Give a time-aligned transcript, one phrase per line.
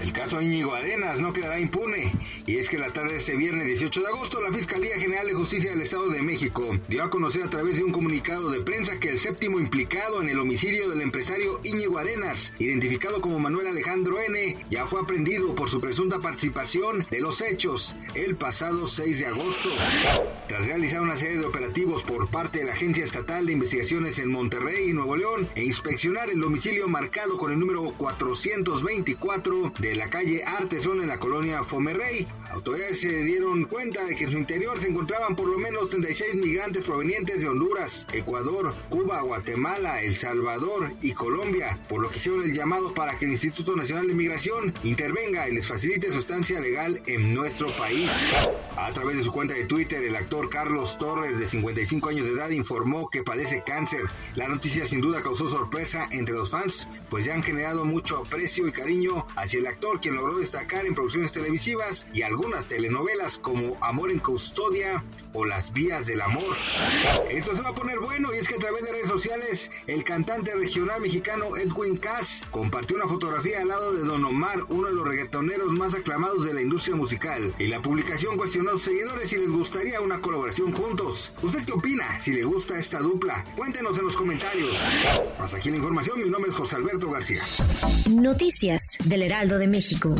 [0.00, 2.12] El caso Íñigo Arenas no quedará impune,
[2.44, 5.32] y es que la tarde de este viernes 18 de agosto la Fiscalía General de
[5.32, 9.00] Justicia del Estado de México dio a conocer a través de un comunicado de prensa
[9.00, 14.20] que el séptimo implicado en el homicidio del empresario Íñigo Arenas, identificado como Manuel Alejandro
[14.20, 19.26] N., ya fue aprendido por su presunta participación de los hechos el pasado 6 de
[19.26, 19.70] agosto.
[20.46, 24.28] Tras realizar una serie de operativos por parte de la Agencia Estatal de Investigaciones en
[24.28, 30.08] Monterrey y Nuevo León e inspeccionar el domicilio marcado con el número 424 de la
[30.10, 32.26] calle Artesón en la colonia Fomerrey.
[32.50, 36.36] Autoridades se dieron cuenta de que en su interior se encontraban por lo menos 36
[36.36, 42.42] migrantes provenientes de Honduras, Ecuador, Cuba, Guatemala, El Salvador y Colombia, por lo que hicieron
[42.42, 46.60] el llamado para que el Instituto Nacional de Migración intervenga y les facilite su estancia
[46.60, 48.10] legal en nuestro país.
[48.76, 52.32] A través de su cuenta de Twitter, el actor Carlos Torres, de 55 años de
[52.32, 54.02] edad, informó que padece cáncer.
[54.34, 58.66] La noticia sin duda causó sorpresa entre los fans, pues ya han generado mucho aprecio
[58.66, 63.76] y cariño hacia el actor, quien logró destacar en producciones televisivas y algunas telenovelas como
[63.82, 66.56] Amor en Custodia o Las Vías del Amor.
[67.30, 70.02] Esto se va a poner bueno y es que a través de redes sociales el
[70.02, 74.94] cantante regional mexicano Edwin Cass compartió una fotografía al lado de Don Omar, uno de
[74.94, 77.54] los reggaetoneros más aclamados de la industria musical.
[77.58, 81.32] Y la publicación cuestionó a sus seguidores si les gustaría una colaboración juntos.
[81.42, 82.18] ¿Usted qué opina?
[82.18, 84.82] Si le gusta esta dupla, cuéntenos en los comentarios.
[85.38, 87.42] Hasta aquí la información, mi nombre es José Alberto García.
[88.10, 90.14] Noticias del Heraldo de México.